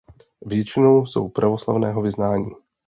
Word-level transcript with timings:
Většinou 0.45 1.05
jsou 1.05 1.29
pravoslavného 1.29 2.01
vyznání. 2.01 2.51